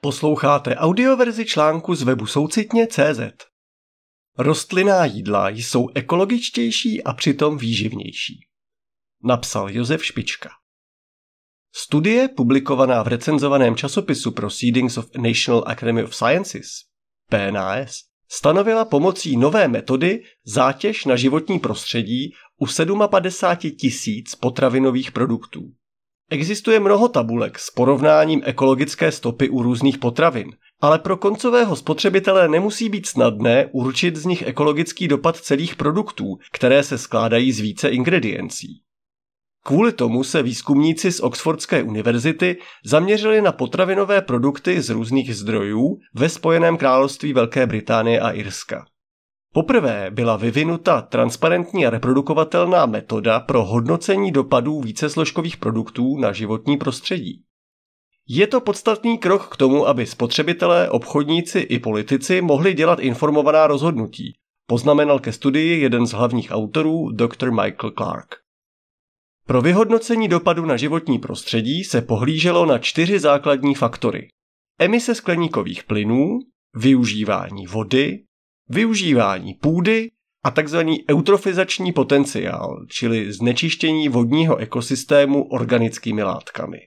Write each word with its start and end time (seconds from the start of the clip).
Posloucháte 0.00 0.76
audioverzi 0.76 1.44
článku 1.44 1.94
z 1.94 2.02
webu 2.02 2.26
soucitně.cz. 2.26 3.20
Rostlinná 4.38 5.04
jídla 5.04 5.48
jsou 5.48 5.88
ekologičtější 5.94 7.04
a 7.04 7.12
přitom 7.12 7.58
výživnější. 7.58 8.40
Napsal 9.24 9.70
Josef 9.70 10.04
Špička. 10.04 10.50
Studie 11.74 12.28
publikovaná 12.28 13.02
v 13.02 13.06
recenzovaném 13.06 13.76
časopisu 13.76 14.32
Proceedings 14.32 14.98
of 14.98 15.10
National 15.16 15.64
Academy 15.66 16.04
of 16.04 16.16
Sciences, 16.16 16.68
PNAS, 17.30 17.98
stanovila 18.28 18.84
pomocí 18.84 19.36
nové 19.36 19.68
metody 19.68 20.22
zátěž 20.44 21.04
na 21.04 21.16
životní 21.16 21.58
prostředí 21.58 22.32
u 22.58 22.66
57 23.06 23.76
tisíc 23.76 24.34
potravinových 24.34 25.12
produktů. 25.12 25.62
Existuje 26.30 26.80
mnoho 26.80 27.08
tabulek 27.08 27.58
s 27.58 27.70
porovnáním 27.70 28.42
ekologické 28.44 29.12
stopy 29.12 29.48
u 29.48 29.62
různých 29.62 29.98
potravin, 29.98 30.52
ale 30.80 30.98
pro 30.98 31.16
koncového 31.16 31.76
spotřebitele 31.76 32.48
nemusí 32.48 32.88
být 32.88 33.06
snadné 33.06 33.68
určit 33.72 34.16
z 34.16 34.24
nich 34.24 34.42
ekologický 34.42 35.08
dopad 35.08 35.36
celých 35.36 35.76
produktů, 35.76 36.38
které 36.52 36.82
se 36.82 36.98
skládají 36.98 37.52
z 37.52 37.60
více 37.60 37.88
ingrediencí. 37.88 38.80
Kvůli 39.66 39.92
tomu 39.92 40.24
se 40.24 40.42
výzkumníci 40.42 41.12
z 41.12 41.20
Oxfordské 41.20 41.82
univerzity 41.82 42.58
zaměřili 42.84 43.42
na 43.42 43.52
potravinové 43.52 44.22
produkty 44.22 44.82
z 44.82 44.90
různých 44.90 45.36
zdrojů 45.36 45.98
ve 46.14 46.28
Spojeném 46.28 46.76
království 46.76 47.32
Velké 47.32 47.66
Británie 47.66 48.20
a 48.20 48.30
Irska. 48.30 48.86
Poprvé 49.54 50.10
byla 50.10 50.36
vyvinuta 50.36 51.00
transparentní 51.00 51.86
a 51.86 51.90
reprodukovatelná 51.90 52.86
metoda 52.86 53.40
pro 53.40 53.64
hodnocení 53.64 54.32
dopadů 54.32 54.80
vícesložkových 54.80 55.56
produktů 55.56 56.18
na 56.18 56.32
životní 56.32 56.76
prostředí. 56.76 57.42
Je 58.28 58.46
to 58.46 58.60
podstatný 58.60 59.18
krok 59.18 59.48
k 59.48 59.56
tomu, 59.56 59.86
aby 59.86 60.06
spotřebitelé, 60.06 60.90
obchodníci 60.90 61.58
i 61.58 61.78
politici 61.78 62.40
mohli 62.40 62.74
dělat 62.74 62.98
informovaná 62.98 63.66
rozhodnutí, 63.66 64.34
poznamenal 64.66 65.18
ke 65.18 65.32
studii 65.32 65.80
jeden 65.80 66.06
z 66.06 66.12
hlavních 66.12 66.50
autorů, 66.50 67.10
dr. 67.10 67.50
Michael 67.50 67.90
Clark. 67.98 68.45
Pro 69.46 69.62
vyhodnocení 69.62 70.28
dopadu 70.28 70.66
na 70.66 70.76
životní 70.76 71.18
prostředí 71.18 71.84
se 71.84 72.02
pohlíželo 72.02 72.66
na 72.66 72.78
čtyři 72.78 73.18
základní 73.18 73.74
faktory. 73.74 74.28
Emise 74.78 75.14
skleníkových 75.14 75.84
plynů, 75.84 76.38
využívání 76.76 77.66
vody, 77.66 78.24
využívání 78.68 79.54
půdy 79.54 80.10
a 80.44 80.50
tzv. 80.50 80.78
eutrofizační 81.10 81.92
potenciál, 81.92 82.86
čili 82.88 83.32
znečištění 83.32 84.08
vodního 84.08 84.56
ekosystému 84.56 85.48
organickými 85.48 86.22
látkami. 86.22 86.78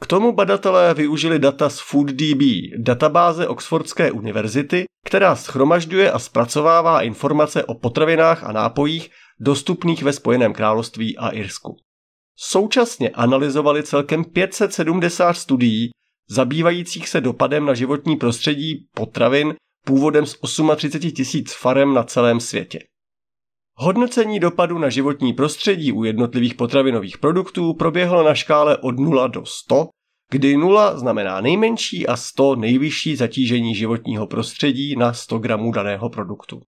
K 0.00 0.06
tomu 0.06 0.32
badatelé 0.32 0.94
využili 0.94 1.38
data 1.38 1.68
z 1.70 1.80
FoodDB, 1.80 2.42
databáze 2.78 3.48
Oxfordské 3.48 4.10
univerzity, 4.10 4.84
která 5.06 5.36
schromažďuje 5.36 6.12
a 6.12 6.18
zpracovává 6.18 7.02
informace 7.02 7.64
o 7.64 7.74
potravinách 7.74 8.44
a 8.44 8.52
nápojích 8.52 9.10
dostupných 9.40 10.02
ve 10.02 10.12
Spojeném 10.12 10.52
království 10.52 11.16
a 11.16 11.28
Irsku. 11.28 11.76
Současně 12.36 13.10
analyzovali 13.10 13.82
celkem 13.82 14.24
570 14.24 15.32
studií 15.32 15.90
zabývajících 16.30 17.08
se 17.08 17.20
dopadem 17.20 17.66
na 17.66 17.74
životní 17.74 18.16
prostředí 18.16 18.86
potravin 18.94 19.54
původem 19.86 20.26
z 20.26 20.36
38 20.76 21.10
tisíc 21.10 21.52
farem 21.52 21.94
na 21.94 22.02
celém 22.02 22.40
světě. 22.40 22.78
Hodnocení 23.74 24.40
dopadu 24.40 24.78
na 24.78 24.88
životní 24.88 25.32
prostředí 25.32 25.92
u 25.92 26.04
jednotlivých 26.04 26.54
potravinových 26.54 27.18
produktů 27.18 27.74
proběhlo 27.74 28.22
na 28.22 28.34
škále 28.34 28.76
od 28.76 28.98
0 28.98 29.26
do 29.26 29.46
100, 29.46 29.88
kdy 30.30 30.56
0 30.56 30.98
znamená 30.98 31.40
nejmenší 31.40 32.06
a 32.06 32.16
100 32.16 32.56
nejvyšší 32.56 33.16
zatížení 33.16 33.74
životního 33.74 34.26
prostředí 34.26 34.96
na 34.96 35.12
100 35.12 35.38
gramů 35.38 35.72
daného 35.72 36.10
produktu. 36.10 36.62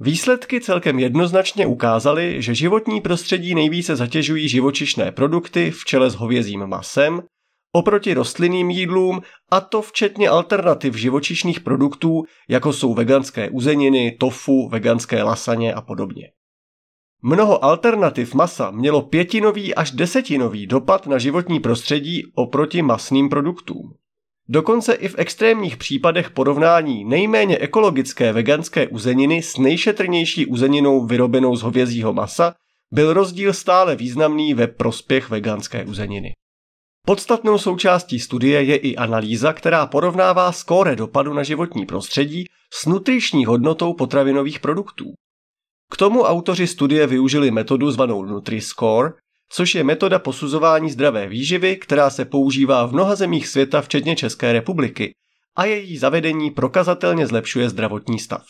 Výsledky 0.00 0.60
celkem 0.60 0.98
jednoznačně 0.98 1.66
ukázaly, 1.66 2.42
že 2.42 2.54
životní 2.54 3.00
prostředí 3.00 3.54
nejvíce 3.54 3.96
zatěžují 3.96 4.48
živočišné 4.48 5.12
produkty 5.12 5.70
v 5.70 5.84
čele 5.84 6.10
s 6.10 6.14
hovězím 6.14 6.66
masem, 6.66 7.22
oproti 7.72 8.14
rostlinným 8.14 8.70
jídlům, 8.70 9.22
a 9.50 9.60
to 9.60 9.82
včetně 9.82 10.28
alternativ 10.28 10.94
živočišných 10.94 11.60
produktů, 11.60 12.22
jako 12.48 12.72
jsou 12.72 12.94
veganské 12.94 13.50
uzeniny, 13.50 14.16
tofu, 14.20 14.68
veganské 14.68 15.22
lasaně 15.22 15.74
a 15.74 15.80
podobně. 15.80 16.30
Mnoho 17.22 17.64
alternativ 17.64 18.34
masa 18.34 18.70
mělo 18.70 19.02
pětinový 19.02 19.74
až 19.74 19.90
desetinový 19.90 20.66
dopad 20.66 21.06
na 21.06 21.18
životní 21.18 21.60
prostředí 21.60 22.22
oproti 22.34 22.82
masným 22.82 23.28
produktům. 23.28 23.94
Dokonce 24.48 24.92
i 24.92 25.08
v 25.08 25.14
extrémních 25.18 25.76
případech 25.76 26.30
porovnání 26.30 27.04
nejméně 27.04 27.58
ekologické 27.58 28.32
veganské 28.32 28.88
uzeniny 28.88 29.42
s 29.42 29.58
nejšetrnější 29.58 30.46
uzeninou 30.46 31.06
vyrobenou 31.06 31.56
z 31.56 31.62
hovězího 31.62 32.12
masa 32.12 32.54
byl 32.92 33.12
rozdíl 33.12 33.52
stále 33.52 33.96
významný 33.96 34.54
ve 34.54 34.66
prospěch 34.66 35.30
veganské 35.30 35.84
uzeniny. 35.84 36.32
Podstatnou 37.06 37.58
součástí 37.58 38.20
studie 38.20 38.62
je 38.62 38.76
i 38.76 38.96
analýza, 38.96 39.52
která 39.52 39.86
porovnává 39.86 40.52
skóre 40.52 40.96
dopadu 40.96 41.34
na 41.34 41.42
životní 41.42 41.86
prostředí 41.86 42.44
s 42.72 42.86
nutriční 42.86 43.44
hodnotou 43.44 43.94
potravinových 43.94 44.60
produktů. 44.60 45.04
K 45.92 45.96
tomu 45.96 46.22
autoři 46.22 46.66
studie 46.66 47.06
využili 47.06 47.50
metodu 47.50 47.90
zvanou 47.90 48.24
Nutri-Score, 48.24 49.12
což 49.54 49.74
je 49.74 49.84
metoda 49.84 50.18
posuzování 50.18 50.90
zdravé 50.90 51.26
výživy, 51.26 51.76
která 51.76 52.10
se 52.10 52.24
používá 52.24 52.86
v 52.86 52.92
mnoha 52.92 53.14
zemích 53.14 53.48
světa, 53.48 53.82
včetně 53.82 54.16
České 54.16 54.52
republiky, 54.52 55.12
a 55.56 55.64
její 55.64 55.98
zavedení 55.98 56.50
prokazatelně 56.50 57.26
zlepšuje 57.26 57.70
zdravotní 57.70 58.18
stav. 58.18 58.44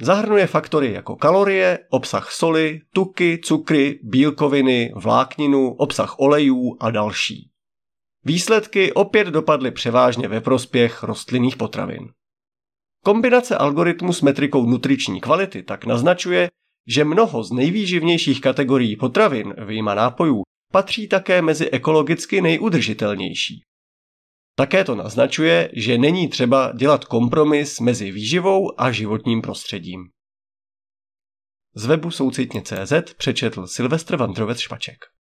Zahrnuje 0.00 0.46
faktory 0.46 0.92
jako 0.92 1.16
kalorie, 1.16 1.78
obsah 1.90 2.32
soli, 2.32 2.80
tuky, 2.94 3.40
cukry, 3.44 4.00
bílkoviny, 4.02 4.92
vlákninu, 4.96 5.74
obsah 5.74 6.18
olejů 6.18 6.76
a 6.80 6.90
další. 6.90 7.50
Výsledky 8.24 8.92
opět 8.92 9.28
dopadly 9.28 9.70
převážně 9.70 10.28
ve 10.28 10.40
prospěch 10.40 11.02
rostlinných 11.02 11.56
potravin. 11.56 12.08
Kombinace 13.04 13.56
algoritmu 13.56 14.12
s 14.12 14.22
metrikou 14.22 14.66
nutriční 14.66 15.20
kvality 15.20 15.62
tak 15.62 15.84
naznačuje, 15.84 16.48
že 16.88 17.04
mnoho 17.04 17.42
z 17.44 17.52
nejvýživnějších 17.52 18.40
kategorií 18.40 18.96
potravin, 18.96 19.54
vyjma 19.66 19.94
nápojů, 19.94 20.42
patří 20.72 21.08
také 21.08 21.42
mezi 21.42 21.70
ekologicky 21.70 22.40
nejudržitelnější. 22.40 23.62
Také 24.54 24.84
to 24.84 24.94
naznačuje, 24.94 25.70
že 25.72 25.98
není 25.98 26.28
třeba 26.28 26.72
dělat 26.72 27.04
kompromis 27.04 27.80
mezi 27.80 28.12
výživou 28.12 28.80
a 28.80 28.92
životním 28.92 29.42
prostředím. 29.42 30.08
Z 31.74 31.86
webu 31.86 32.10
soucitně.cz 32.10 32.92
přečetl 33.16 33.66
Silvestr 33.66 34.16
Vandrovec 34.16 34.58
Švaček. 34.58 35.17